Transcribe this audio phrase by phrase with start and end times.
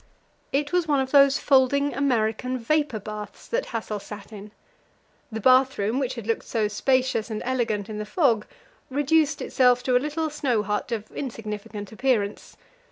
[0.51, 4.51] It was one of those folding American vapour baths that Hassel sat in.
[5.31, 8.47] The bathroom, which had looked so spacious and elegant in the fog,
[8.89, 12.57] reduced itself to a little snow hut of insignificant appearance.